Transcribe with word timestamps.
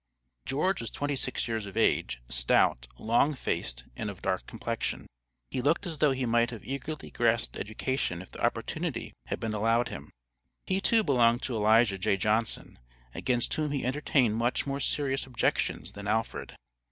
George 0.47 0.81
was 0.81 0.89
twenty 0.89 1.15
six 1.15 1.47
years 1.47 1.67
of 1.67 1.77
age, 1.77 2.23
stout, 2.27 2.87
long 2.97 3.35
faced, 3.35 3.83
and 3.95 4.09
of 4.09 4.19
dark 4.23 4.47
complexion. 4.47 5.05
He 5.51 5.61
looked 5.61 5.85
as 5.85 5.99
though 5.99 6.09
he 6.11 6.25
might 6.25 6.49
have 6.49 6.65
eagerly 6.65 7.11
grasped 7.11 7.55
education 7.55 8.19
if 8.19 8.31
the 8.31 8.43
opportunity 8.43 9.13
had 9.27 9.39
been 9.39 9.53
allowed 9.53 9.89
him. 9.89 10.09
He 10.65 10.81
too 10.81 11.03
belonged 11.03 11.43
to 11.43 11.55
Elijah 11.55 11.99
J. 11.99 12.17
Johnson, 12.17 12.79
against 13.13 13.53
whom 13.53 13.69
he 13.69 13.85
entertained 13.85 14.37
much 14.37 14.65
more 14.65 14.79
serious 14.79 15.27
objections 15.27 15.91
than 15.91 16.07
Alfred. 16.07 16.55